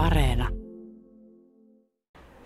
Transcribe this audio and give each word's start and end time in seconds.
Areena. 0.00 0.48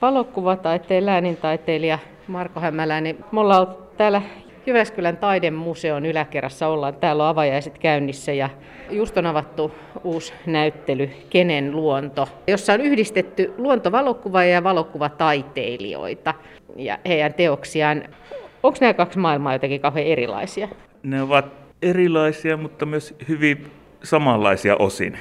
Valokuvataiteen 0.03 1.07
läänintaiteilija 1.07 1.99
Marko 2.29 2.61
Hämäläinen. 2.61 3.25
Me 3.33 3.41
ollaan 3.41 3.67
täällä 3.97 4.23
Jyväskylän 4.67 5.17
taidemuseon 5.17 6.07
yläkerrassa 6.07 6.69
ollaan. 6.69 6.95
Täällä 6.95 7.23
on 7.23 7.29
avajaiset 7.29 7.79
käynnissä 7.79 8.33
ja 8.33 8.51
just 8.91 9.17
on 9.17 9.27
avattu 9.27 9.73
uusi 10.05 10.33
näyttely 10.47 11.11
Kenen 11.31 11.77
luonto, 11.77 12.29
jossa 12.47 12.73
on 12.73 12.81
yhdistetty 12.81 13.55
luontovalokuva 13.59 14.45
ja 14.45 14.65
valokuvataiteilijoita 14.65 16.35
ja 16.77 16.99
heidän 17.07 17.35
teoksiaan. 17.35 18.03
Onko 18.63 18.79
nämä 18.81 18.95
kaksi 18.95 19.19
maailmaa 19.19 19.53
jotenkin 19.53 19.81
kauhean 19.81 20.07
erilaisia? 20.07 20.69
Ne 21.03 21.23
ovat 21.23 21.47
erilaisia, 21.83 22.57
mutta 22.57 22.87
myös 22.87 23.15
hyvin 23.29 23.71
samanlaisia 24.03 24.77
osin. 24.77 25.19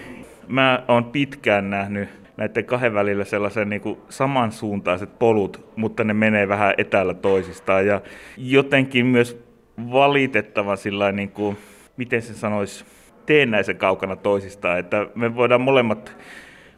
Mä 0.47 0.83
oon 0.87 1.05
pitkään 1.05 1.69
nähnyt 1.69 2.22
näiden 2.37 2.65
kahden 2.65 2.93
välillä 2.93 3.23
sellaisen 3.23 3.69
niin 3.69 3.81
kuin 3.81 3.97
samansuuntaiset 4.09 5.19
polut, 5.19 5.65
mutta 5.75 6.03
ne 6.03 6.13
menee 6.13 6.47
vähän 6.47 6.73
etäällä 6.77 7.13
toisistaan. 7.13 7.87
Ja 7.87 8.01
jotenkin 8.37 9.05
myös 9.05 9.43
valitettavan 9.91 10.77
sillä 10.77 11.11
niin 11.11 11.29
kuin, 11.31 11.57
miten 11.97 12.21
se 12.21 12.33
sanoisi, 12.33 12.85
teennäisen 13.25 13.77
kaukana 13.77 14.15
toisistaan, 14.15 14.79
että 14.79 15.07
me 15.15 15.35
voidaan 15.35 15.61
molemmat 15.61 16.17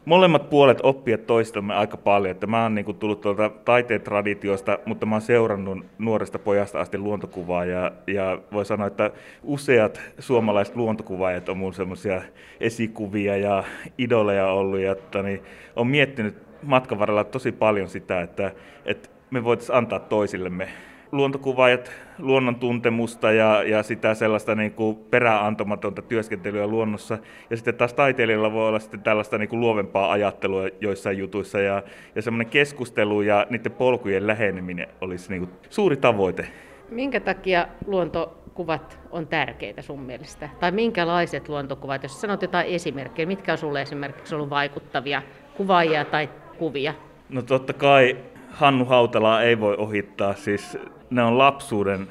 molemmat 0.06 0.50
puolet 0.50 0.78
oppia 0.82 1.18
toistamme 1.18 1.74
aika 1.74 1.96
paljon. 1.96 2.30
Että 2.30 2.46
mä 2.46 2.62
oon 2.62 2.74
niin 2.74 2.84
kuin 2.84 2.98
tullut 2.98 3.20
tuolta 3.20 3.50
taiteen 3.64 4.00
traditiosta, 4.00 4.78
mutta 4.86 5.06
mä 5.06 5.14
oon 5.14 5.22
seurannut 5.22 5.86
nuoresta 5.98 6.38
pojasta 6.38 6.80
asti 6.80 6.98
luontokuvaa 6.98 7.64
ja, 7.64 7.92
ja 8.06 8.38
voi 8.52 8.64
sanoa, 8.64 8.86
että 8.86 9.10
useat 9.42 10.00
suomalaiset 10.18 10.76
luontokuvaajat 10.76 11.48
on 11.48 11.58
mun 11.58 11.74
semmoisia 11.74 12.22
esikuvia 12.60 13.36
ja 13.36 13.64
idoleja 13.98 14.46
ollut. 14.46 14.80
Ja, 14.80 14.92
että 14.92 15.22
niin, 15.22 15.42
on 15.76 15.86
miettinyt 15.86 16.36
matkan 16.62 16.98
varrella 16.98 17.24
tosi 17.24 17.52
paljon 17.52 17.88
sitä, 17.88 18.20
että, 18.20 18.52
että 18.84 19.08
me 19.30 19.44
voitaisiin 19.44 19.76
antaa 19.76 19.98
toisillemme 19.98 20.68
luontokuvaajat 21.12 21.92
luonnon 22.18 22.56
tuntemusta 22.56 23.32
ja, 23.32 23.62
ja 23.62 23.82
sitä 23.82 24.14
sellaista 24.14 24.54
niin 24.54 24.72
kuin 24.72 24.96
perääntomatonta 24.96 26.02
työskentelyä 26.02 26.66
luonnossa. 26.66 27.18
Ja 27.50 27.56
sitten 27.56 27.74
taas 27.74 27.94
taiteilijalla 27.94 28.52
voi 28.52 28.68
olla 28.68 28.78
sitten 28.78 29.02
tällaista 29.02 29.38
niin 29.38 29.48
kuin 29.48 29.60
luovempaa 29.60 30.12
ajattelua 30.12 30.68
joissain 30.80 31.18
jutuissa 31.18 31.60
ja, 31.60 31.82
ja 32.14 32.22
semmoinen 32.22 32.50
keskustelu 32.50 33.22
ja 33.22 33.46
niiden 33.50 33.72
polkujen 33.72 34.26
läheneminen 34.26 34.88
olisi 35.00 35.30
niin 35.30 35.40
kuin 35.40 35.50
suuri 35.70 35.96
tavoite. 35.96 36.48
Minkä 36.90 37.20
takia 37.20 37.68
luontokuvat 37.86 38.98
on 39.10 39.26
tärkeitä 39.26 39.82
sun 39.82 40.00
mielestä? 40.00 40.48
Tai 40.60 40.70
minkälaiset 40.72 41.48
luontokuvat, 41.48 42.02
jos 42.02 42.20
sanot 42.20 42.42
jotain 42.42 42.66
esimerkkejä, 42.66 43.26
mitkä 43.26 43.52
on 43.52 43.58
sulle 43.58 43.82
esimerkiksi 43.82 44.34
ollut 44.34 44.50
vaikuttavia 44.50 45.22
kuvaajia 45.56 46.04
tai 46.04 46.28
kuvia? 46.58 46.94
No 47.28 47.42
totta 47.42 47.72
kai 47.72 48.16
Hannu 48.56 48.84
Hautalaa 48.84 49.42
ei 49.42 49.60
voi 49.60 49.76
ohittaa, 49.78 50.34
siis 50.34 50.78
ne 51.10 51.22
on 51.22 51.38
lapsuuden 51.38 52.08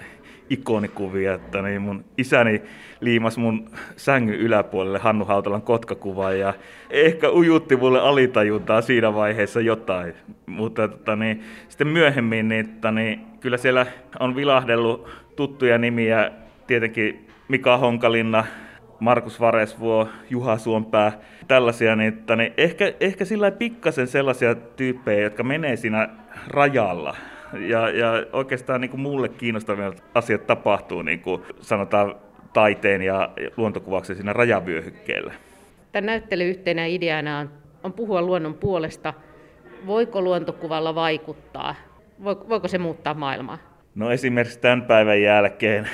ikonikuvia, 0.49 1.33
että 1.33 1.61
niin 1.61 1.81
mun 1.81 2.05
isäni 2.17 2.61
liimas 2.99 3.37
mun 3.37 3.69
sängyn 3.95 4.35
yläpuolelle 4.35 4.99
Hannu 4.99 5.25
Hautalan 5.25 5.61
kotkakuva 5.61 6.33
ja 6.33 6.53
ehkä 6.89 7.31
ujutti 7.31 7.75
mulle 7.75 7.99
alitajuntaa 7.99 8.81
siinä 8.81 9.13
vaiheessa 9.13 9.61
jotain. 9.61 10.13
Mutta 10.45 10.87
tota, 10.87 11.15
niin, 11.15 11.43
sitten 11.69 11.87
myöhemmin 11.87 12.47
niin, 12.47 12.69
tota, 12.69 12.91
niin, 12.91 13.19
kyllä 13.39 13.57
siellä 13.57 13.85
on 14.19 14.35
vilahdellut 14.35 15.09
tuttuja 15.35 15.77
nimiä, 15.77 16.31
tietenkin 16.67 17.27
Mika 17.47 17.77
Honkalinna, 17.77 18.45
Markus 18.99 19.39
Varesvuo, 19.39 20.09
Juha 20.29 20.57
Suompää, 20.57 21.19
tällaisia, 21.47 21.95
niin, 21.95 22.13
että, 22.13 22.35
niin 22.35 22.53
ehkä, 22.57 22.93
ehkä 22.99 23.25
sillä 23.25 23.51
pikkasen 23.51 24.07
sellaisia 24.07 24.55
tyyppejä, 24.55 25.21
jotka 25.21 25.43
menee 25.43 25.75
siinä 25.75 26.09
rajalla. 26.47 27.15
Ja, 27.59 27.89
ja 27.89 28.25
oikeastaan 28.33 28.81
niin 28.81 28.91
kuin 28.91 29.01
mulle 29.01 29.29
kiinnostavia 29.29 29.93
asiat 30.13 30.47
tapahtuu, 30.47 31.01
niin 31.01 31.19
kuin 31.19 31.41
sanotaan 31.61 32.15
taiteen 32.53 33.01
ja 33.01 33.29
luontokuvauksen 33.57 34.15
siinä 34.15 34.33
rajavyöhykkeellä. 34.33 35.33
Tämän 35.91 36.05
näyttelyn 36.05 36.47
yhtenä 36.47 36.85
ideana 36.85 37.39
on, 37.39 37.49
on 37.83 37.93
puhua 37.93 38.21
luonnon 38.21 38.53
puolesta. 38.53 39.13
Voiko 39.85 40.21
luontokuvalla 40.21 40.95
vaikuttaa? 40.95 41.75
Voiko 42.23 42.67
se 42.67 42.77
muuttaa 42.77 43.13
maailmaa? 43.13 43.57
No 43.95 44.11
esimerkiksi 44.11 44.59
tämän 44.59 44.81
päivän 44.81 45.21
jälkeen 45.21 45.89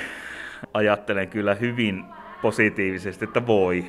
ajattelen 0.74 1.28
kyllä 1.28 1.54
hyvin 1.54 2.04
positiivisesti, 2.42 3.24
että 3.24 3.46
voi. 3.46 3.84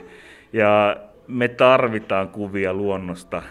Ja 0.54 0.98
me 1.28 1.48
tarvitaan 1.48 2.30
kuvia 2.30 2.74
luonnosta. 2.74 3.44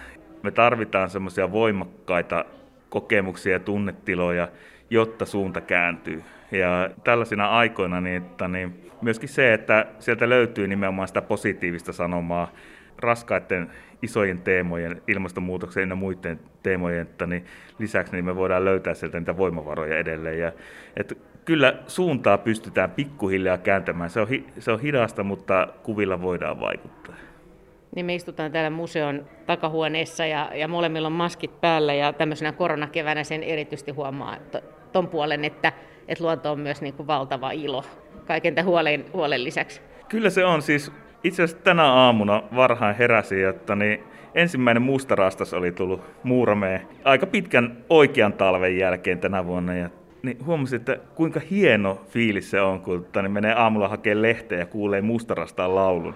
Me 0.43 0.51
tarvitaan 0.51 1.11
semmoisia 1.11 1.53
voimakkaita 1.53 2.45
kokemuksia 2.89 3.53
ja 3.53 3.61
tunnetiloja, 3.61 4.49
jotta 4.91 5.25
suunta 5.25 5.61
kääntyy. 5.61 6.23
Ja 6.53 6.91
tällaisina 7.05 7.49
aikoina 7.49 8.01
niin, 8.01 8.17
että 8.17 8.49
niin 8.49 8.91
myöskin 9.03 9.29
se, 9.29 9.55
että 9.55 9.87
sieltä 9.99 10.29
löytyy 10.29 10.69
nimenomaan 10.69 11.09
sitä 11.09 11.23
positiivista 11.23 11.93
sanomaa 11.93 12.53
raskaiden 12.99 13.71
isojen 14.03 14.39
teemojen, 14.39 15.03
ilmastonmuutoksen 15.09 15.89
ja 15.91 15.97
muiden 15.97 16.41
teemojen 16.63 17.03
että 17.03 17.27
niin 17.27 17.45
lisäksi 17.79 18.13
niin 18.13 18.25
me 18.25 18.37
voidaan 18.37 18.65
löytää 18.65 18.95
sieltä 18.95 19.19
niitä 19.19 19.37
voimavaroja 19.37 19.99
edelleen. 19.99 20.39
Ja, 20.39 20.53
että 20.97 21.15
kyllä 21.45 21.75
suuntaa 21.87 22.39
pystytään 22.39 22.91
pikkuhiljaa 22.91 23.59
kääntämään. 23.59 24.11
Se 24.11 24.21
on, 24.21 24.29
se 24.59 24.73
on 24.73 24.81
hidasta, 24.81 25.23
mutta 25.23 25.69
kuvilla 25.83 26.23
voidaan 26.23 26.61
vaikuttaa 26.61 27.15
niin 27.95 28.07
me 28.07 28.15
istutaan 28.15 28.53
täällä 28.53 28.71
museon 28.71 29.27
takahuoneessa 29.47 30.27
ja, 30.27 30.51
ja 30.55 30.69
molemmilla 30.69 31.07
on 31.07 31.13
maskit 31.13 31.61
päällä 31.61 31.95
ja 31.95 32.13
tämmöisenä 32.13 32.53
koronakevänä 32.53 33.25
sen 33.25 33.43
erityisesti 33.43 33.91
huomaa 33.91 34.37
tuon 34.93 35.09
puolen, 35.09 35.45
että, 35.45 35.73
että 36.09 36.25
luonto 36.25 36.53
on 36.53 36.61
myös 36.61 36.83
niin 36.83 36.95
kuin 36.95 37.07
valtava 37.07 37.51
ilo 37.51 37.85
kaiken 38.27 38.55
tämän 38.55 38.67
huolen, 38.67 39.05
huolen 39.13 39.45
lisäksi. 39.45 39.81
Kyllä 40.09 40.31
se 40.31 40.45
on 40.45 40.63
siis. 40.63 40.93
Itse 41.25 41.43
asiassa 41.43 41.65
tänä 41.65 41.85
aamuna 41.85 42.43
varhain 42.57 42.97
heräsi, 42.97 43.43
että 43.43 43.77
niin 43.77 44.05
ensimmäinen 44.35 44.83
mustarastas 44.83 45.55
oli 45.55 45.73
tullut 45.73 46.01
Muurameen 46.23 46.81
aika 47.05 47.27
pitkän 47.27 47.77
oikean 47.91 48.33
talven 48.33 48.79
jälkeen 48.79 49.19
tänä 49.19 49.47
vuonna. 49.47 49.75
Ja 49.75 49.91
niin 50.23 50.47
huomasin, 50.47 50.77
että 50.77 50.99
kuinka 51.15 51.41
hieno 51.51 52.01
fiilis 52.09 52.51
se 52.51 52.61
on, 52.61 52.81
kun 52.81 53.07
niin 53.23 53.33
menee 53.33 53.55
aamulla 53.55 53.89
hakemaan 53.89 54.23
lehteä 54.23 54.59
ja 54.59 54.67
kuulee 54.67 55.01
mustarastaan 55.01 55.75
laulun 55.75 56.15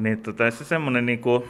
niin 0.00 0.18
tota, 0.18 0.50
se 0.50 0.64
semmoinen, 0.64 1.06
niin 1.06 1.18
kuin, 1.18 1.44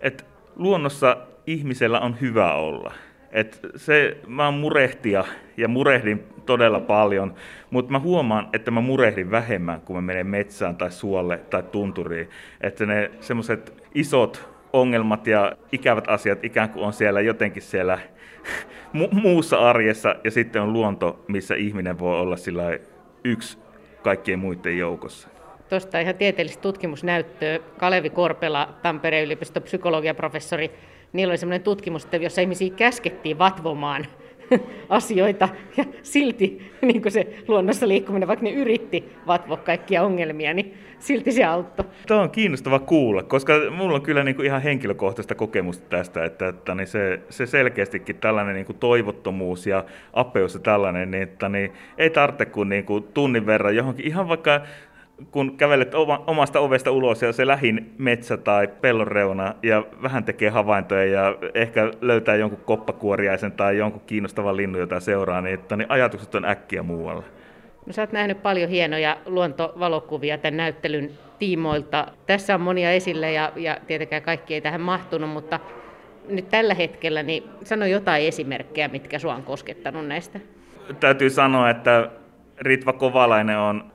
että 0.00 0.24
luonnossa 0.56 1.16
ihmisellä 1.46 2.00
on 2.00 2.20
hyvä 2.20 2.54
olla. 2.54 2.92
Et 3.32 3.60
se, 3.76 4.16
mä 4.26 4.44
oon 4.44 4.54
murehtia 4.54 5.24
ja 5.56 5.68
murehdin 5.68 6.24
todella 6.46 6.80
paljon, 6.80 7.34
mutta 7.70 7.92
mä 7.92 7.98
huomaan, 7.98 8.48
että 8.52 8.70
mä 8.70 8.80
murehdin 8.80 9.30
vähemmän, 9.30 9.80
kun 9.80 9.96
mä 9.96 10.02
menen 10.02 10.26
metsään 10.26 10.76
tai 10.76 10.90
suolle 10.90 11.38
tai 11.38 11.62
tunturiin. 11.62 12.30
Että 12.60 12.86
ne 12.86 13.10
semmoiset 13.20 13.82
isot 13.94 14.48
ongelmat 14.72 15.26
ja 15.26 15.52
ikävät 15.72 16.08
asiat 16.08 16.44
ikään 16.44 16.70
kuin 16.70 16.84
on 16.84 16.92
siellä 16.92 17.20
jotenkin 17.20 17.62
siellä 17.62 17.98
mu- 18.92 19.14
muussa 19.14 19.56
arjessa 19.56 20.16
ja 20.24 20.30
sitten 20.30 20.62
on 20.62 20.72
luonto, 20.72 21.24
missä 21.28 21.54
ihminen 21.54 21.98
voi 21.98 22.20
olla 22.20 22.36
sillä 22.36 22.78
yksi 23.24 23.58
kaikkien 24.02 24.38
muiden 24.38 24.78
joukossa 24.78 25.28
tuosta 25.68 26.00
ihan 26.00 26.14
tieteellistä 26.14 26.62
tutkimusnäyttöä. 26.62 27.58
Kalevi 27.78 28.10
Korpela, 28.10 28.74
Tampereen 28.82 29.24
yliopiston 29.24 29.62
psykologiaprofessori, 29.62 30.70
niillä 31.12 31.30
oli 31.32 31.38
sellainen 31.38 31.64
tutkimus, 31.64 32.04
että 32.04 32.16
jossa 32.16 32.40
ihmisiä 32.40 32.74
käskettiin 32.76 33.38
vatvomaan 33.38 34.06
asioita 34.88 35.48
ja 35.76 35.84
silti 36.02 36.72
niin 36.82 37.02
kuin 37.02 37.12
se 37.12 37.36
luonnossa 37.48 37.88
liikkuminen, 37.88 38.28
vaikka 38.28 38.44
ne 38.44 38.50
yritti 38.50 39.12
vatvoa 39.26 39.56
kaikkia 39.56 40.02
ongelmia, 40.02 40.54
niin 40.54 40.74
silti 40.98 41.32
se 41.32 41.44
auttoi. 41.44 41.86
Tämä 42.06 42.20
on 42.20 42.30
kiinnostava 42.30 42.78
kuulla, 42.78 43.22
koska 43.22 43.52
mulla 43.70 43.96
on 43.96 44.02
kyllä 44.02 44.24
niin 44.24 44.36
kuin 44.36 44.46
ihan 44.46 44.62
henkilökohtaista 44.62 45.34
kokemusta 45.34 45.86
tästä, 45.88 46.24
että, 46.24 46.48
että 46.48 46.74
niin 46.74 46.86
se, 46.86 47.20
se 47.30 47.46
selkeästikin 47.46 48.16
tällainen 48.16 48.54
niin 48.54 48.66
kuin 48.66 48.78
toivottomuus 48.78 49.66
ja 49.66 49.84
apeus 50.12 50.54
ja 50.54 50.60
tällainen, 50.60 51.10
niin, 51.10 51.22
että 51.22 51.48
niin 51.48 51.72
ei 51.98 52.10
tarvitse 52.10 52.46
kuin, 52.46 52.68
niin 52.68 52.84
kuin 52.84 53.04
tunnin 53.14 53.46
verran 53.46 53.76
johonkin, 53.76 54.06
ihan 54.06 54.28
vaikka 54.28 54.60
kun 55.30 55.56
kävelet 55.56 55.94
omasta 56.26 56.60
ovesta 56.60 56.90
ulos 56.90 57.22
ja 57.22 57.32
se 57.32 57.46
lähin 57.46 57.94
metsä 57.98 58.36
tai 58.36 58.68
pellon 58.80 59.06
reuna 59.06 59.54
ja 59.62 59.84
vähän 60.02 60.24
tekee 60.24 60.50
havaintoja 60.50 61.04
ja 61.04 61.36
ehkä 61.54 61.90
löytää 62.00 62.36
jonkun 62.36 62.60
koppakuoriaisen 62.64 63.52
tai 63.52 63.78
jonkun 63.78 64.02
kiinnostavan 64.06 64.56
linnun, 64.56 64.80
jota 64.80 65.00
seuraa, 65.00 65.40
niin, 65.40 65.54
että, 65.54 65.76
niin 65.76 65.90
ajatukset 65.90 66.34
on 66.34 66.44
äkkiä 66.44 66.82
muualla. 66.82 67.22
No, 67.86 67.92
sä 67.92 68.02
oot 68.02 68.12
nähnyt 68.12 68.42
paljon 68.42 68.70
hienoja 68.70 69.16
luontovalokuvia 69.26 70.38
tämän 70.38 70.56
näyttelyn 70.56 71.10
tiimoilta. 71.38 72.06
Tässä 72.26 72.54
on 72.54 72.60
monia 72.60 72.92
esille 72.92 73.32
ja, 73.32 73.52
ja 73.56 73.76
tietenkään 73.86 74.22
kaikki 74.22 74.54
ei 74.54 74.60
tähän 74.60 74.80
mahtunut, 74.80 75.30
mutta 75.30 75.60
nyt 76.28 76.48
tällä 76.48 76.74
hetkellä 76.74 77.22
niin 77.22 77.42
sano 77.64 77.86
jotain 77.86 78.26
esimerkkejä, 78.26 78.88
mitkä 78.88 79.18
sua 79.18 79.34
on 79.34 79.42
koskettanut 79.42 80.06
näistä. 80.06 80.40
Täytyy 81.00 81.30
sanoa, 81.30 81.70
että 81.70 82.10
Ritva 82.60 82.92
Kovalainen 82.92 83.58
on 83.58 83.93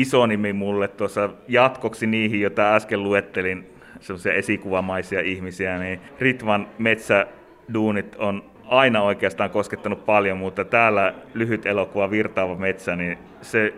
iso 0.00 0.26
nimi 0.26 0.52
mulle 0.52 0.88
tuossa 0.88 1.30
jatkoksi 1.48 2.06
niihin, 2.06 2.40
joita 2.40 2.74
äsken 2.74 3.04
luettelin 3.04 3.66
sellaisia 4.00 4.32
esikuvamaisia 4.32 5.20
ihmisiä, 5.20 5.78
niin 5.78 6.00
Ritvan 6.20 6.66
metsäduunit 6.78 8.16
on 8.18 8.44
aina 8.66 9.02
oikeastaan 9.02 9.50
koskettanut 9.50 10.06
paljon, 10.06 10.38
mutta 10.38 10.64
täällä 10.64 11.14
lyhyt 11.34 11.66
elokuva 11.66 12.10
Virtaava 12.10 12.54
metsä, 12.54 12.96
niin 12.96 13.18
se 13.42 13.74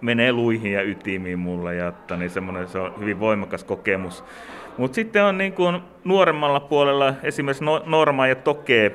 menee 0.00 0.32
luihin 0.32 0.72
ja 0.72 0.82
ytimiin 0.82 1.38
mulle, 1.38 1.74
ja 1.74 1.88
että, 1.88 2.16
niin 2.16 2.30
semmoinen, 2.30 2.68
se 2.68 2.78
on 2.78 2.92
hyvin 3.00 3.20
voimakas 3.20 3.64
kokemus. 3.64 4.24
Mutta 4.78 4.94
sitten 4.94 5.24
on 5.24 5.38
niin 5.38 5.52
kuin 5.52 5.80
nuoremmalla 6.04 6.60
puolella 6.60 7.14
esimerkiksi 7.22 7.64
no-, 7.64 7.82
Norma 7.86 8.26
ja 8.26 8.34
Toke 8.34 8.92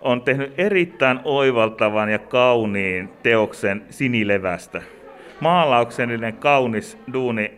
on 0.00 0.22
tehnyt 0.22 0.52
erittäin 0.58 1.20
oivaltavan 1.24 2.08
ja 2.08 2.18
kauniin 2.18 3.08
teoksen 3.22 3.82
sinilevästä. 3.90 4.82
Maalauksellinen 5.40 6.36
kaunis 6.36 6.98
duuni, 7.12 7.52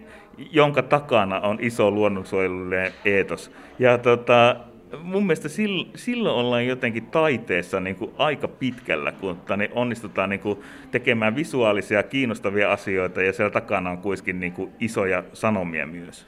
jonka 0.51 0.83
takana 0.83 1.41
on 1.41 1.59
iso 1.61 1.91
luonnonsuojelullinen 1.91 2.93
eetos. 3.05 3.51
Ja 3.79 3.99
tota, 3.99 4.57
mun 5.03 5.27
mielestä 5.27 5.49
silloin 5.95 6.37
ollaan 6.37 6.67
jotenkin 6.67 7.07
taiteessa 7.07 7.81
niin 7.81 7.97
kuin 7.97 8.11
aika 8.19 8.49
pitkällä, 8.49 9.13
kun 9.13 9.39
niin 9.57 9.71
onnistutaan 9.75 10.31
niin 10.31 10.41
kuin 10.41 10.59
tekemään 10.91 11.37
visuaalisia 11.37 12.03
kiinnostavia 12.03 12.73
asioita 12.73 13.23
ja 13.23 13.33
siellä 13.33 13.51
takana 13.51 13.91
on 13.91 13.99
kuitenkin 13.99 14.41
niin 14.41 14.53
kuin 14.53 14.71
isoja 14.81 15.25
sanomia 15.33 15.87
myös. 15.87 16.27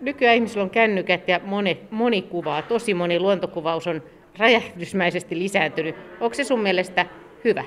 Nykyään 0.00 0.36
ihmisillä 0.36 0.62
on 0.62 0.70
kännykät 0.70 1.28
ja 1.28 1.40
moni, 1.44 1.80
moni 1.90 2.22
kuvaa, 2.22 2.62
tosi 2.62 2.94
moni 2.94 3.20
luontokuvaus 3.20 3.86
on 3.86 4.02
räjähdysmäisesti 4.38 5.38
lisääntynyt. 5.38 5.96
Onko 6.20 6.34
se 6.34 6.44
sun 6.44 6.60
mielestä 6.60 7.06
hyvä? 7.44 7.64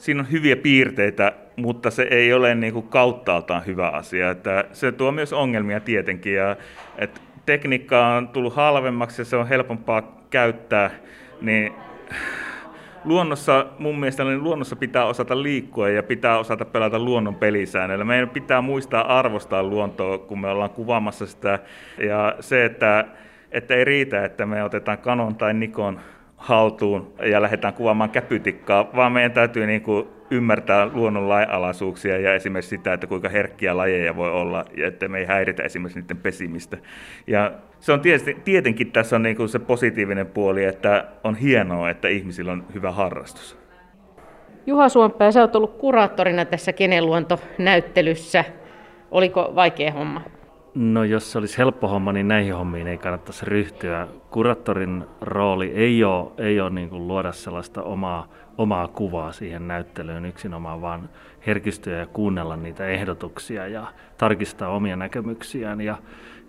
Siinä 0.00 0.20
on 0.20 0.30
hyviä 0.30 0.56
piirteitä, 0.56 1.32
mutta 1.56 1.90
se 1.90 2.02
ei 2.02 2.32
ole 2.32 2.54
niin 2.54 2.72
kuin 2.72 2.88
kauttaaltaan 2.88 3.66
hyvä 3.66 3.88
asia. 3.88 4.30
Että 4.30 4.64
se 4.72 4.92
tuo 4.92 5.12
myös 5.12 5.32
ongelmia 5.32 5.80
tietenkin. 5.80 6.34
Ja, 6.34 6.56
että 6.98 7.20
tekniikka 7.46 8.06
on 8.06 8.28
tullut 8.28 8.56
halvemmaksi 8.56 9.20
ja 9.20 9.24
se 9.24 9.36
on 9.36 9.48
helpompaa 9.48 10.26
käyttää, 10.30 10.90
niin 11.40 11.72
luonnossa, 13.04 13.66
mun 13.78 14.00
mielestä 14.00 14.24
niin 14.24 14.42
luonnossa 14.42 14.76
pitää 14.76 15.04
osata 15.04 15.42
liikkua 15.42 15.88
ja 15.88 16.02
pitää 16.02 16.38
osata 16.38 16.64
pelata 16.64 16.98
luonnon 16.98 17.34
pelisäännöillä. 17.34 18.04
Meidän 18.04 18.30
pitää 18.30 18.60
muistaa 18.60 19.18
arvostaa 19.18 19.62
luontoa, 19.62 20.18
kun 20.18 20.40
me 20.40 20.48
ollaan 20.48 20.70
kuvaamassa 20.70 21.26
sitä. 21.26 21.58
Ja 22.06 22.36
se, 22.40 22.64
että, 22.64 23.04
että 23.52 23.74
ei 23.74 23.84
riitä, 23.84 24.24
että 24.24 24.46
me 24.46 24.64
otetaan 24.64 24.98
Canon 24.98 25.34
tai 25.34 25.54
Nikon 25.54 26.00
haltuun 26.40 27.12
ja 27.30 27.42
lähdetään 27.42 27.74
kuvaamaan 27.74 28.10
käpytikkaa, 28.10 28.90
vaan 28.96 29.12
meidän 29.12 29.32
täytyy 29.32 29.66
niin 29.66 29.82
kuin 29.82 30.08
ymmärtää 30.30 30.90
luonnon 30.92 31.28
lainalaisuuksia 31.28 32.18
ja 32.18 32.34
esimerkiksi 32.34 32.68
sitä, 32.68 32.92
että 32.92 33.06
kuinka 33.06 33.28
herkkiä 33.28 33.76
lajeja 33.76 34.16
voi 34.16 34.30
olla 34.30 34.64
ja 34.76 34.86
että 34.86 35.08
me 35.08 35.18
ei 35.18 35.24
häiritä 35.24 35.62
esimerkiksi 35.62 36.00
niiden 36.00 36.16
pesimistä. 36.16 36.78
Ja 37.26 37.52
se 37.80 37.92
on 37.92 38.00
tietysti, 38.00 38.36
tietenkin 38.44 38.92
tässä 38.92 39.16
on 39.16 39.22
niin 39.22 39.36
kuin 39.36 39.48
se 39.48 39.58
positiivinen 39.58 40.26
puoli, 40.26 40.64
että 40.64 41.04
on 41.24 41.34
hienoa, 41.34 41.90
että 41.90 42.08
ihmisillä 42.08 42.52
on 42.52 42.64
hyvä 42.74 42.90
harrastus. 42.90 43.58
Juha 44.66 44.88
Suompää, 44.88 45.32
sä 45.32 45.40
oot 45.40 45.56
ollut 45.56 45.78
kuraattorina 45.78 46.44
tässä 46.44 46.72
Keneluonto-näyttelyssä. 46.72 48.44
Oliko 49.10 49.52
vaikea 49.54 49.92
homma? 49.92 50.22
No 50.74 51.04
jos 51.04 51.32
se 51.32 51.38
olisi 51.38 51.58
helppo 51.58 51.88
homma, 51.88 52.12
niin 52.12 52.28
näihin 52.28 52.54
hommiin 52.54 52.86
ei 52.86 52.98
kannattaisi 52.98 53.44
ryhtyä. 53.44 54.08
Kuraattorin 54.30 55.04
rooli 55.20 55.72
ei 55.74 56.04
ole, 56.04 56.30
ei 56.38 56.60
ole 56.60 56.70
niin 56.70 56.90
kuin 56.90 57.08
luoda 57.08 57.32
sellaista 57.32 57.82
omaa, 57.82 58.28
omaa 58.58 58.88
kuvaa 58.88 59.32
siihen 59.32 59.68
näyttelyyn 59.68 60.24
yksinomaan, 60.24 60.80
vaan 60.80 61.08
herkistyä 61.46 61.98
ja 61.98 62.06
kuunnella 62.06 62.56
niitä 62.56 62.86
ehdotuksia 62.86 63.66
ja 63.66 63.86
tarkistaa 64.18 64.68
omia 64.68 64.96
näkemyksiään 64.96 65.80
ja 65.80 65.96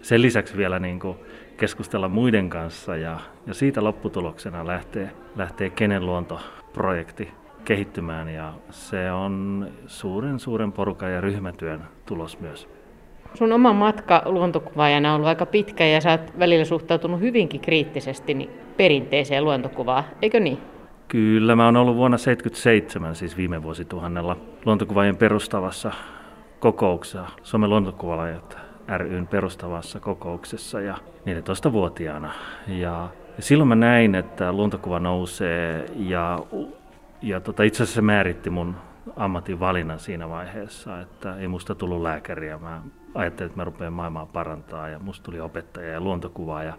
sen 0.02 0.22
lisäksi 0.22 0.58
vielä 0.58 0.80
niin 0.80 1.00
kuin 1.00 1.18
keskustella 1.58 2.10
muiden 2.10 2.50
kanssa 2.50 2.96
ja, 2.96 3.20
ja 3.48 3.54
siitä 3.54 3.84
lopputuloksena 3.84 4.68
lähtee, 4.68 5.12
lähtee 5.36 5.70
Kenen 5.70 6.06
luontoprojekti 6.06 7.32
kehittymään 7.66 8.30
ja 8.30 8.54
se 8.70 9.12
on 9.12 9.68
suuren 9.88 10.40
suuren 10.40 10.72
porukan 10.72 11.12
ja 11.12 11.22
ryhmätyön 11.22 11.82
tulos 12.06 12.40
myös. 12.40 12.81
Sun 13.34 13.54
oma 13.54 13.74
matka 13.74 14.22
luontokuvaajana 14.26 15.10
on 15.10 15.16
ollut 15.16 15.28
aika 15.28 15.46
pitkä 15.46 15.86
ja 15.86 16.02
sä 16.02 16.12
oot 16.12 16.40
välillä 16.40 16.66
suhtautunut 16.66 17.20
hyvinkin 17.20 17.62
kriittisesti 17.62 18.34
niin 18.34 18.50
perinteiseen 18.78 19.46
luontokuvaan, 19.46 20.04
eikö 20.22 20.40
niin? 20.40 20.58
Kyllä, 21.08 21.56
mä 21.56 21.66
oon 21.66 21.78
ollut 21.78 21.96
vuonna 21.96 22.18
1977, 22.18 23.16
siis 23.16 23.38
viime 23.38 23.64
vuosituhannella, 23.64 24.38
luontokuvaajien 24.66 25.18
perustavassa 25.18 25.92
kokouksessa, 26.60 27.28
Suomen 27.44 27.70
luontokuvalajat 27.70 28.58
ryn 28.98 29.28
perustavassa 29.28 30.00
kokouksessa 30.00 30.82
ja 30.82 30.98
14-vuotiaana. 31.26 32.32
Ja, 32.68 33.10
ja 33.38 33.44
silloin 33.44 33.68
mä 33.68 33.76
näin, 33.76 34.16
että 34.16 34.52
luontokuva 34.54 35.00
nousee 35.00 35.86
ja, 35.96 36.40
ja 37.22 37.42
tota, 37.42 37.64
itse 37.64 37.84
asiassa 37.84 37.96
se 37.96 38.02
määritti 38.02 38.50
mun 38.50 38.76
ammatin 39.16 39.60
valinnan 39.60 40.00
siinä 40.00 40.30
vaiheessa, 40.30 41.02
että 41.02 41.36
ei 41.36 41.48
musta 41.48 41.76
tullut 41.76 42.02
lääkäriä. 42.02 42.58
Mä 42.58 42.82
ajattelin, 43.16 43.50
että 43.50 43.60
mä 43.60 43.64
rupean 43.64 43.94
maailmaa 43.94 44.26
parantaa 44.26 44.90
ja 44.90 45.00
musta 45.00 45.24
tuli 45.24 45.40
opettaja 45.40 45.92
ja 45.92 46.02
luontokuvaa 46.02 46.64
ja 46.64 46.74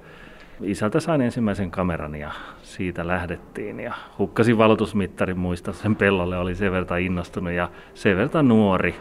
isältä 0.62 1.00
sain 1.00 1.20
ensimmäisen 1.20 1.70
kameran 1.70 2.14
ja 2.14 2.30
siitä 2.62 3.06
lähdettiin 3.06 3.80
ja 3.80 3.94
hukkasin 4.18 4.58
valotusmittarin 4.58 5.38
muista 5.38 5.72
sen 5.72 5.96
pellolle, 5.96 6.38
oli 6.38 6.54
sen 6.54 6.72
verran 6.72 7.00
innostunut 7.00 7.52
ja 7.52 7.68
sen 7.94 8.16
verran 8.16 8.48
nuori, 8.48 8.94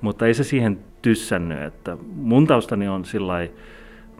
mutta 0.00 0.26
ei 0.26 0.34
se 0.34 0.44
siihen 0.44 0.78
tyssännyt, 1.02 1.62
että 1.62 1.96
mun 2.14 2.46
taustani 2.46 2.88
on 2.88 3.04
sillä 3.04 3.48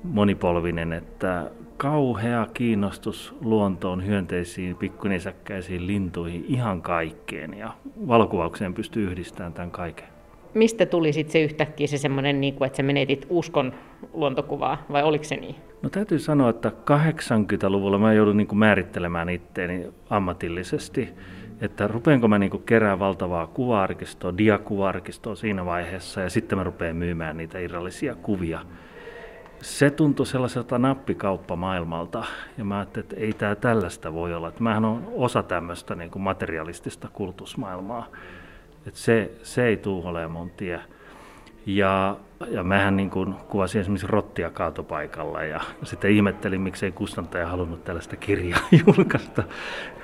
monipolvinen, 0.02 0.92
että 0.92 1.50
kauhea 1.76 2.46
kiinnostus 2.54 3.34
luontoon, 3.40 4.06
hyönteisiin, 4.06 4.76
pikkunisäkkäisiin, 4.76 5.86
lintuihin, 5.86 6.44
ihan 6.48 6.82
kaikkeen 6.82 7.54
ja 7.54 7.72
valokuvaukseen 8.08 8.74
pystyy 8.74 9.10
yhdistämään 9.10 9.52
tämän 9.52 9.70
kaiken 9.70 10.18
mistä 10.54 10.86
tuli 10.86 11.12
sitten 11.12 11.32
se 11.32 11.42
yhtäkkiä 11.42 11.86
se 11.86 11.98
semmoinen, 11.98 12.40
niin 12.40 12.54
kuin, 12.54 12.66
että 12.66 12.76
sä 12.76 12.82
menetit 12.82 13.26
uskon 13.28 13.72
luontokuvaa, 14.12 14.86
vai 14.92 15.02
oliko 15.02 15.24
se 15.24 15.36
niin? 15.36 15.54
No 15.82 15.88
täytyy 15.88 16.18
sanoa, 16.18 16.50
että 16.50 16.68
80-luvulla 16.68 17.98
mä 17.98 18.12
joudun 18.12 18.36
niin 18.36 18.46
kuin 18.46 18.58
määrittelemään 18.58 19.28
itteeni 19.28 19.86
ammatillisesti, 20.10 21.08
että 21.60 21.88
rupeanko 21.88 22.28
mä 22.28 22.38
niin 22.38 22.62
kerää 22.66 22.98
valtavaa 22.98 23.46
kuva-arkistoa, 23.46 24.38
diakuva-arkistoa 24.38 25.34
siinä 25.34 25.64
vaiheessa, 25.64 26.20
ja 26.20 26.30
sitten 26.30 26.58
mä 26.58 26.64
rupean 26.64 26.96
myymään 26.96 27.36
niitä 27.36 27.58
irrallisia 27.58 28.14
kuvia. 28.14 28.60
Se 29.60 29.90
tuntui 29.90 30.26
sellaiselta 30.26 30.78
nappikauppamaailmalta, 30.78 32.24
ja 32.58 32.64
mä 32.64 32.78
ajattelin, 32.78 33.04
että 33.04 33.17
ei 33.17 33.32
tämä 33.32 33.55
tällaista 33.55 34.12
voi 34.12 34.34
olla. 34.34 34.48
Että 34.48 34.62
mähän 34.62 34.84
on 34.84 35.12
osa 35.14 35.43
tämmöistä 35.43 35.94
niin 35.94 36.10
materialistista 36.19 37.08
kultusmaailmaa. 37.12 38.06
Että 38.88 39.00
se, 39.00 39.30
se 39.42 39.66
ei 39.66 39.76
tule 39.76 40.08
olemaan 40.08 40.30
mun 40.30 40.50
tie. 40.50 40.80
Ja, 41.66 42.16
ja 42.50 42.62
mähän 42.62 42.96
niin 42.96 43.10
kuin 43.10 43.34
kuvasin 43.34 43.80
esimerkiksi 43.80 44.06
rottia 44.06 44.50
kaatopaikalla 44.50 45.42
ja 45.42 45.60
sitten 45.82 46.10
ihmettelin, 46.10 46.60
miksei 46.60 46.92
kustantaja 46.92 47.46
halunnut 47.46 47.84
tällaista 47.84 48.16
kirjaa 48.16 48.60
julkaista, 48.86 49.42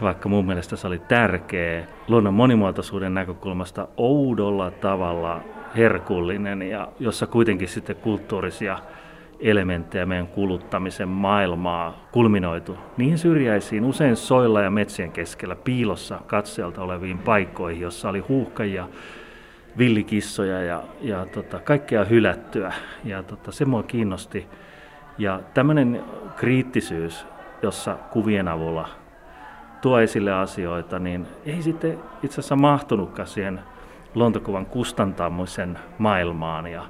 vaikka 0.01 0.29
mun 0.29 0.47
mielestä 0.47 0.77
se 0.77 0.87
oli 0.87 0.99
tärkeä 0.99 1.87
luonnon 2.09 2.35
monimuotoisuuden 2.35 3.15
näkökulmasta 3.15 3.89
oudolla 3.97 4.71
tavalla 4.71 5.41
herkullinen 5.77 6.63
ja 6.63 6.89
jossa 7.01 7.27
kuitenkin 7.27 7.69
sitten 7.69 7.97
kulttuurisia 7.97 8.79
elementtejä 9.41 10.07
meidän 10.07 10.27
kuluttamisen 10.27 11.09
maailmaa 11.09 12.09
kulminoitu 12.13 12.79
niin 12.97 13.19
syrjäisiin, 13.19 13.85
usein 13.85 14.17
soilla 14.17 14.61
ja 14.61 14.71
metsien 14.71 15.13
keskellä 15.13 15.57
piilossa 15.57 16.21
katseelta 16.27 16.83
oleviin 16.83 17.19
paikkoihin, 17.19 17.81
jossa 17.81 18.09
oli 18.09 18.19
huuhkajia, 18.19 18.89
villikissoja 19.79 20.63
ja, 20.63 20.83
ja 21.01 21.27
tota, 21.27 21.59
kaikkea 21.59 22.05
hylättyä. 22.05 22.73
Ja 23.05 23.23
tota, 23.23 23.53
se 23.53 23.65
mua 23.65 23.83
kiinnosti. 23.83 24.47
Ja 25.19 25.41
tämmöinen 25.55 26.03
kriittisyys, 26.37 27.27
jossa 27.63 27.97
kuvien 28.11 28.49
avulla 28.49 28.89
tuo 29.81 29.99
esille 30.01 30.33
asioita, 30.33 30.99
niin 30.99 31.27
ei 31.47 31.63
sitten 31.63 31.99
itse 32.23 32.35
asiassa 32.41 32.57
mahtunutkaan 32.57 33.29
siihen 33.29 33.61
luontokuvan 34.15 34.67
kustantamisen 34.67 35.79
maailmaan 35.99 36.67
ja 36.67 36.83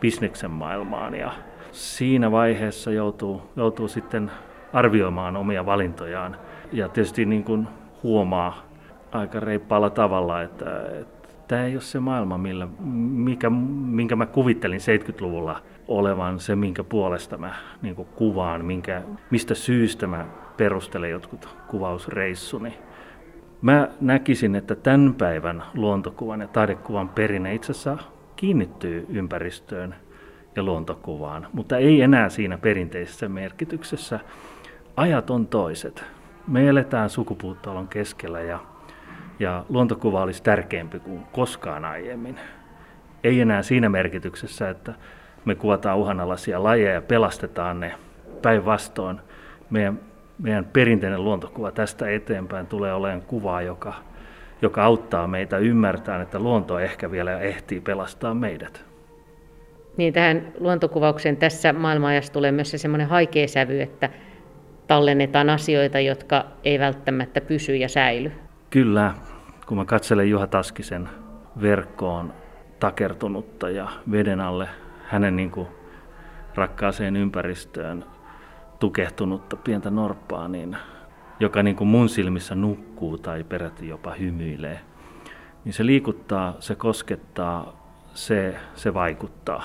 bisneksen 0.00 0.50
maailmaan. 0.50 1.14
Ja 1.14 1.32
siinä 1.72 2.30
vaiheessa 2.30 2.92
joutuu, 2.92 3.42
joutuu 3.56 3.88
sitten 3.88 4.30
arvioimaan 4.72 5.36
omia 5.36 5.66
valintojaan. 5.66 6.36
Ja 6.72 6.88
tietysti 6.88 7.24
niin 7.24 7.44
kuin 7.44 7.68
huomaa 8.02 8.62
aika 9.12 9.40
reippaalla 9.40 9.90
tavalla, 9.90 10.42
että, 10.42 10.88
että 11.00 11.28
tämä 11.48 11.64
ei 11.64 11.74
ole 11.74 11.80
se 11.80 12.00
maailma, 12.00 12.38
millä, 12.38 12.68
mikä, 13.12 13.50
minkä 13.50 14.16
mä 14.16 14.26
kuvittelin 14.26 14.80
70-luvulla 14.80 15.62
olevan 15.88 16.40
se, 16.40 16.56
minkä 16.56 16.84
puolesta 16.84 17.38
mä 17.38 17.54
niin 17.82 17.96
kuvaan, 17.96 18.64
minkä, 18.64 19.02
mistä 19.30 19.54
syystä 19.54 20.06
mä 20.06 20.26
perustelen 20.56 21.10
jotkut 21.10 21.48
kuvausreissuni. 21.68 22.78
Mä 23.62 23.88
näkisin, 24.00 24.54
että 24.56 24.74
tämän 24.74 25.14
päivän 25.14 25.62
luontokuvan 25.74 26.40
ja 26.40 26.48
taidekuvan 26.48 27.08
perinne 27.08 27.54
itse 27.54 27.72
asiassa 27.72 27.98
kiinnittyy 28.36 29.06
ympäristöön 29.08 29.94
ja 30.56 30.62
luontokuvaan, 30.62 31.46
mutta 31.52 31.76
ei 31.76 32.02
enää 32.02 32.28
siinä 32.28 32.58
perinteisessä 32.58 33.28
merkityksessä. 33.28 34.20
Ajat 34.96 35.30
on 35.30 35.46
toiset. 35.46 36.04
Me 36.46 36.68
eletään 36.68 37.10
sukupuuttoalon 37.10 37.88
keskellä 37.88 38.40
ja, 38.40 38.58
ja 39.38 39.64
luontokuva 39.68 40.22
olisi 40.22 40.42
tärkeämpi 40.42 40.98
kuin 40.98 41.22
koskaan 41.32 41.84
aiemmin. 41.84 42.36
Ei 43.24 43.40
enää 43.40 43.62
siinä 43.62 43.88
merkityksessä, 43.88 44.70
että 44.70 44.94
me 45.44 45.54
kuvataan 45.54 45.98
uhanalaisia 45.98 46.62
lajeja 46.62 46.94
ja 46.94 47.02
pelastetaan 47.02 47.80
ne 47.80 47.94
päinvastoin. 48.42 49.20
Meidän, 49.70 50.00
meidän 50.38 50.64
perinteinen 50.64 51.24
luontokuva 51.24 51.70
tästä 51.70 52.10
eteenpäin 52.10 52.66
tulee 52.66 52.94
olemaan 52.94 53.22
kuva, 53.22 53.62
joka, 53.62 53.94
joka 54.62 54.84
auttaa 54.84 55.26
meitä 55.26 55.58
ymmärtämään, 55.58 56.22
että 56.22 56.38
luonto 56.38 56.78
ehkä 56.78 57.10
vielä 57.10 57.40
ehtii 57.40 57.80
pelastaa 57.80 58.34
meidät. 58.34 58.91
Niin 59.96 60.12
tähän 60.12 60.52
luontokuvaukseen 60.58 61.36
tässä 61.36 61.72
maailmanajassa 61.72 62.32
tulee 62.32 62.52
myös 62.52 62.70
se 62.70 62.78
semmoinen 62.78 63.08
haikea 63.08 63.48
sävy, 63.48 63.80
että 63.80 64.10
tallennetaan 64.86 65.50
asioita, 65.50 66.00
jotka 66.00 66.44
ei 66.64 66.78
välttämättä 66.78 67.40
pysy 67.40 67.76
ja 67.76 67.88
säily. 67.88 68.32
Kyllä, 68.70 69.14
kun 69.66 69.76
mä 69.76 69.84
katselen 69.84 70.30
Juha 70.30 70.46
Taskisen 70.46 71.08
verkkoon 71.60 72.32
takertunutta 72.80 73.70
ja 73.70 73.88
veden 74.10 74.40
alle 74.40 74.68
hänen 75.04 75.36
niin 75.36 75.50
kuin 75.50 75.68
rakkaaseen 76.54 77.16
ympäristöön 77.16 78.04
tukehtunutta 78.78 79.56
pientä 79.56 79.90
norppaa, 79.90 80.48
niin, 80.48 80.76
joka 81.40 81.62
niin 81.62 81.76
kuin 81.76 81.88
mun 81.88 82.08
silmissä 82.08 82.54
nukkuu 82.54 83.18
tai 83.18 83.44
peräti 83.44 83.88
jopa 83.88 84.12
hymyilee, 84.12 84.80
niin 85.64 85.72
se 85.72 85.86
liikuttaa, 85.86 86.56
se 86.60 86.74
koskettaa, 86.74 87.82
se, 88.14 88.54
se 88.74 88.94
vaikuttaa. 88.94 89.64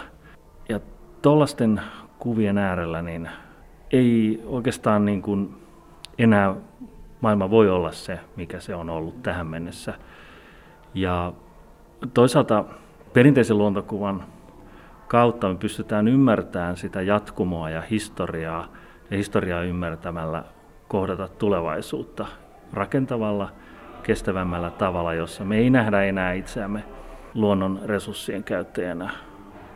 Tuollaisten 1.27 1.81
kuvien 2.19 2.57
äärellä 2.57 3.01
niin 3.01 3.29
ei 3.91 4.43
oikeastaan 4.45 5.05
niin 5.05 5.21
kuin 5.21 5.55
enää 6.17 6.55
maailma 7.21 7.49
voi 7.49 7.69
olla 7.69 7.91
se, 7.91 8.19
mikä 8.35 8.59
se 8.59 8.75
on 8.75 8.89
ollut 8.89 9.23
tähän 9.23 9.47
mennessä. 9.47 9.93
Ja 10.93 11.33
toisaalta 12.13 12.65
perinteisen 13.13 13.57
luontokuvan 13.57 14.23
kautta 15.07 15.49
me 15.49 15.55
pystytään 15.55 16.07
ymmärtämään 16.07 16.77
sitä 16.77 17.01
jatkumoa 17.01 17.69
ja 17.69 17.81
historiaa, 17.81 18.67
ja 19.11 19.17
historiaa 19.17 19.61
ymmärtämällä 19.61 20.43
kohdata 20.87 21.27
tulevaisuutta 21.27 22.25
rakentavalla, 22.73 23.49
kestävämmällä 24.03 24.69
tavalla, 24.69 25.13
jossa 25.13 25.45
me 25.45 25.57
ei 25.57 25.69
nähdä 25.69 26.03
enää 26.03 26.33
itseämme 26.33 26.83
luonnon 27.33 27.79
resurssien 27.85 28.43
käyttäjänä, 28.43 29.26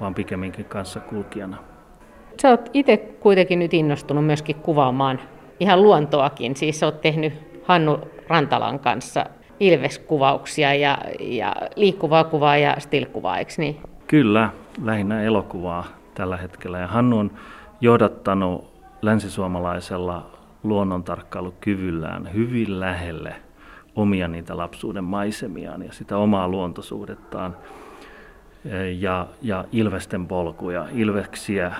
vaan 0.01 0.15
pikemminkin 0.15 0.65
kanssa 0.65 0.99
kulkijana. 0.99 1.57
Sä 2.41 2.49
oot 2.49 2.69
itse 2.73 2.97
kuitenkin 2.97 3.59
nyt 3.59 3.73
innostunut 3.73 4.25
myöskin 4.25 4.55
kuvaamaan 4.55 5.19
ihan 5.59 5.83
luontoakin. 5.83 6.55
Siis 6.55 6.83
oot 6.83 7.01
tehnyt 7.01 7.33
Hannu 7.63 7.99
Rantalan 8.27 8.79
kanssa 8.79 9.25
ilveskuvauksia 9.59 10.73
ja, 10.73 10.97
ja 11.19 11.55
liikkuvaa 11.75 12.23
kuvaa 12.23 12.57
ja 12.57 12.75
stilkuvaa, 12.79 13.37
eikö 13.37 13.51
niin? 13.57 13.77
Kyllä, 14.07 14.49
lähinnä 14.83 15.23
elokuvaa 15.23 15.85
tällä 16.13 16.37
hetkellä. 16.37 16.79
Ja 16.79 16.87
Hannu 16.87 17.17
on 17.19 17.31
johdattanut 17.81 18.71
länsisuomalaisella 19.01 20.31
luonnontarkkailukyvyllään 20.63 22.33
hyvin 22.33 22.79
lähelle 22.79 23.35
omia 23.95 24.27
niitä 24.27 24.57
lapsuuden 24.57 25.03
maisemiaan 25.03 25.81
ja 25.81 25.93
sitä 25.93 26.17
omaa 26.17 26.47
luontosuhdettaan 26.47 27.57
ja, 28.99 29.27
ja 29.41 29.65
ilvesten 29.71 30.27
polkuja, 30.27 30.87
ilveksiä, 30.91 31.71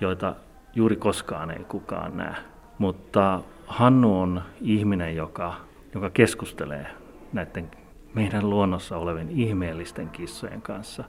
joita 0.00 0.34
juuri 0.74 0.96
koskaan 0.96 1.50
ei 1.50 1.64
kukaan 1.64 2.16
näe. 2.16 2.34
Mutta 2.78 3.40
Hannu 3.66 4.20
on 4.20 4.42
ihminen, 4.60 5.16
joka, 5.16 5.54
joka 5.94 6.10
keskustelee 6.10 6.86
näiden 7.32 7.70
meidän 8.14 8.50
luonnossa 8.50 8.96
olevien 8.96 9.30
ihmeellisten 9.30 10.08
kissojen 10.08 10.62
kanssa. 10.62 11.04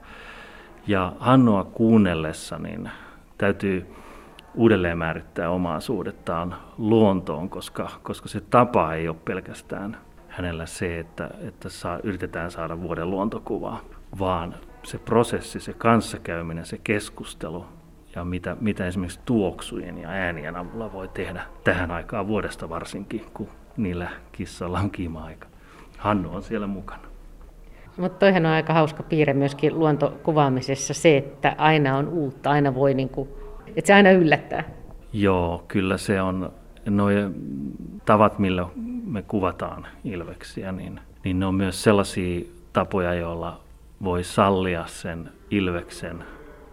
Ja 0.88 1.14
Hannua 1.20 1.64
kuunnellessa 1.64 2.58
niin 2.58 2.90
täytyy 3.38 3.86
uudelleen 4.56 4.98
määrittää 4.98 5.50
omaa 5.50 5.80
suhdettaan 5.80 6.56
luontoon, 6.78 7.50
koska, 7.50 7.90
koska 8.04 8.30
se 8.30 8.42
tapa 8.42 8.94
ei 8.94 9.08
ole 9.08 9.18
pelkästään 9.26 9.98
hänellä 10.28 10.66
se, 10.66 11.00
että, 11.00 11.30
että 11.48 11.70
saa, 11.70 12.00
yritetään 12.04 12.52
saada 12.52 12.82
vuoden 12.82 13.10
luontokuvaa, 13.10 13.82
vaan 14.20 14.56
se 14.86 14.98
prosessi, 14.98 15.60
se 15.60 15.74
kanssakäyminen, 15.74 16.66
se 16.66 16.78
keskustelu 16.84 17.66
ja 18.16 18.26
mitä, 18.26 18.58
mitä 18.62 18.88
esimerkiksi 18.88 19.20
tuoksujen 19.26 19.98
ja 19.98 20.10
äänien 20.10 20.56
avulla 20.56 20.94
voi 20.94 21.08
tehdä 21.08 21.44
tähän 21.64 21.92
aikaan 21.92 22.28
vuodesta 22.28 22.70
varsinkin, 22.70 23.26
kun 23.34 23.50
niillä 23.78 24.10
kissoilla 24.32 24.80
on 24.80 24.92
kiima-aika. 24.92 25.48
Hannu 25.98 26.36
on 26.36 26.44
siellä 26.44 26.68
mukana. 26.68 27.02
Mutta 27.98 28.20
toihan 28.20 28.46
on 28.46 28.52
aika 28.52 28.74
hauska 28.74 29.04
piirre 29.04 29.34
myöskin 29.34 29.80
luontokuvaamisessa 29.80 30.94
se, 30.94 31.18
että 31.18 31.56
aina 31.58 31.98
on 31.98 32.08
uutta, 32.08 32.50
aina 32.50 32.76
voi, 32.76 32.94
niin 32.94 33.10
kuin, 33.10 33.30
että 33.68 33.88
se 33.88 33.94
aina 33.94 34.12
yllättää. 34.12 34.64
Joo, 35.14 35.66
kyllä 35.68 35.98
se 35.98 36.22
on, 36.22 36.52
nuo 36.90 37.10
tavat, 38.06 38.40
millä 38.40 38.66
me 39.06 39.22
kuvataan 39.22 39.88
ilveksiä, 40.04 40.72
niin, 40.72 41.00
niin 41.24 41.40
ne 41.40 41.46
on 41.46 41.56
myös 41.56 41.84
sellaisia 41.84 42.46
tapoja, 42.74 43.14
joilla 43.14 43.65
voi 44.04 44.24
sallia 44.24 44.86
sen 44.86 45.30
ilveksen 45.52 46.24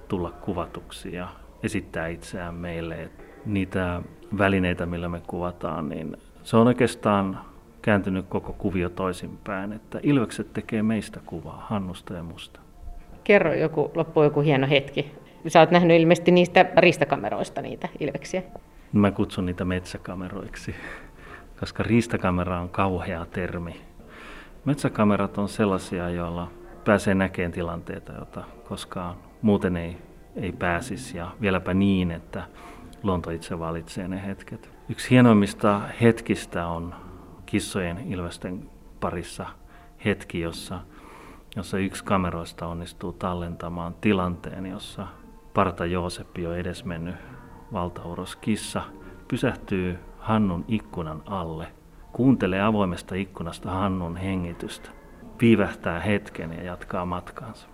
tulla 0.08 0.30
kuvatuksi 0.30 1.14
ja 1.14 1.28
esittää 1.62 2.08
itseään 2.08 2.54
meille. 2.54 3.10
Niitä 3.46 4.02
välineitä, 4.38 4.86
millä 4.86 5.08
me 5.08 5.22
kuvataan, 5.26 5.88
niin 5.88 6.16
se 6.42 6.56
on 6.56 6.66
oikeastaan 6.66 7.40
kääntynyt 7.82 8.26
koko 8.28 8.52
kuvio 8.52 8.88
toisinpäin, 8.88 9.72
että 9.72 10.00
ilvekset 10.02 10.52
tekee 10.52 10.82
meistä 10.82 11.20
kuvaa, 11.26 11.66
Hannusta 11.68 12.14
ja 12.14 12.22
musta. 12.22 12.60
Kerro 13.24 13.54
joku, 13.54 13.90
loppu 13.94 14.22
joku 14.22 14.40
hieno 14.40 14.66
hetki. 14.66 15.12
Sä 15.48 15.60
oot 15.60 15.70
nähnyt 15.70 16.00
ilmeisesti 16.00 16.30
niistä 16.30 16.66
riistakameroista 16.76 17.62
niitä 17.62 17.88
ilveksiä. 18.00 18.42
Mä 18.92 19.10
kutsun 19.10 19.46
niitä 19.46 19.64
metsäkameroiksi, 19.64 20.74
koska 21.60 21.82
riistakamera 21.82 22.60
on 22.60 22.68
kauhea 22.68 23.26
termi. 23.26 23.80
Metsäkamerat 24.64 25.38
on 25.38 25.48
sellaisia, 25.48 26.10
joilla 26.10 26.50
pääsee 26.84 27.14
näkemään 27.14 27.52
tilanteita, 27.52 28.12
joita 28.12 28.44
koskaan 28.68 29.16
muuten 29.42 29.76
ei, 29.76 29.98
ei 30.36 30.52
pääsisi. 30.52 31.18
Ja 31.18 31.30
vieläpä 31.40 31.74
niin, 31.74 32.10
että 32.10 32.44
luonto 33.02 33.30
itse 33.30 33.58
valitsee 33.58 34.08
ne 34.08 34.26
hetket. 34.26 34.70
Yksi 34.88 35.10
hienoimmista 35.10 35.80
hetkistä 36.00 36.66
on 36.66 36.94
kissojen 37.46 37.98
ilvesten 37.98 38.70
parissa 39.00 39.46
hetki, 40.04 40.40
jossa, 40.40 40.80
jossa 41.56 41.78
yksi 41.78 42.04
kameroista 42.04 42.66
onnistuu 42.66 43.12
tallentamaan 43.12 43.94
tilanteen, 44.00 44.66
jossa 44.66 45.06
Parta 45.54 45.86
Jooseppi 45.86 46.42
jo 46.42 46.54
edesmennyt 46.54 47.14
valtauros 47.72 48.36
kissa 48.36 48.82
pysähtyy 49.28 49.98
Hannun 50.18 50.64
ikkunan 50.68 51.22
alle, 51.26 51.66
kuuntelee 52.12 52.62
avoimesta 52.62 53.14
ikkunasta 53.14 53.70
Hannun 53.70 54.16
hengitystä, 54.16 54.90
viivähtää 55.42 56.00
hetken 56.00 56.52
ja 56.52 56.62
jatkaa 56.62 57.06
matkaansa. 57.06 57.71